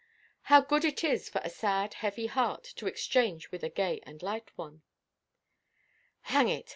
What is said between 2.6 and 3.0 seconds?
to